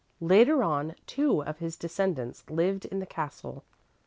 "Later 0.19 0.63
on 0.63 0.95
two 1.05 1.43
of 1.43 1.59
his 1.59 1.75
descendants 1.75 2.49
lived 2.49 2.85
in 2.85 2.97
the 2.97 3.05
castle. 3.05 3.63